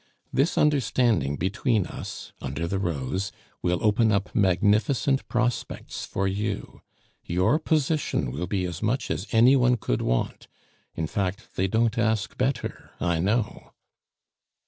This 0.33 0.57
understanding 0.57 1.35
between 1.35 1.85
us 1.85 2.33
(under 2.41 2.67
the 2.67 2.79
rose) 2.79 3.31
will 3.61 3.77
open 3.83 4.11
up 4.11 4.33
magnificent 4.33 5.27
prospects 5.27 6.05
for 6.07 6.27
you. 6.27 6.81
Your 7.23 7.59
position 7.59 8.31
will 8.31 8.47
be 8.47 8.65
as 8.65 8.81
much 8.81 9.11
as 9.11 9.27
any 9.31 9.55
one 9.55 9.77
could 9.77 10.01
want; 10.01 10.47
in 10.95 11.05
fact, 11.05 11.49
they 11.55 11.67
don't 11.67 11.99
ask 11.99 12.35
better, 12.35 12.89
I 12.99 13.19
know." 13.19 13.73